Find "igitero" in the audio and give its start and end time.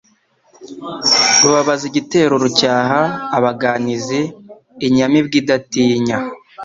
1.91-2.33